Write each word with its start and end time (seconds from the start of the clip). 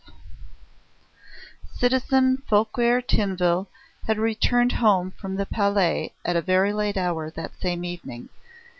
XII 0.07 0.13
Citizen 1.75 2.41
Fouquier 2.49 3.03
Tinville 3.03 3.67
had 4.07 4.17
returned 4.17 4.71
home 4.71 5.11
from 5.11 5.35
the 5.35 5.45
Palais 5.45 6.11
at 6.25 6.35
a 6.35 6.41
very 6.41 6.73
late 6.73 6.97
hour 6.97 7.29
that 7.29 7.61
same 7.61 7.85
evening. 7.85 8.29